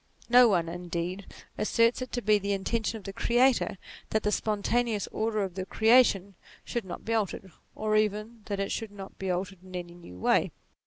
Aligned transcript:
No 0.29 0.47
one, 0.47 0.67
indeed, 0.67 1.31
asserts 1.59 2.01
it 2.01 2.11
to 2.13 2.23
be 2.23 2.39
the 2.39 2.53
intention 2.53 2.97
of 2.97 3.03
the 3.03 3.13
Creator 3.13 3.77
that 4.09 4.23
the 4.23 4.31
spontaneous 4.31 5.05
order 5.11 5.43
of 5.43 5.53
the 5.53 5.63
creation 5.63 6.33
should 6.65 6.85
not 6.85 7.05
be 7.05 7.13
altered, 7.13 7.51
or 7.75 7.95
even 7.95 8.41
that 8.45 8.59
it 8.59 8.71
should 8.71 8.89
not 8.89 9.19
be 9.19 9.29
altered 9.29 9.59
in 9.63 9.75
any 9.75 9.93
new 9.93 10.17
way. 10.17 10.49